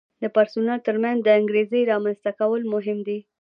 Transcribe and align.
د 0.21 0.23
پرسونل 0.35 0.79
ترمنځ 0.87 1.17
د 1.23 1.27
انګیزې 1.39 1.81
رامنځته 1.91 2.31
کول 2.39 2.61
مهم 2.73 2.97
دي. 3.07 3.19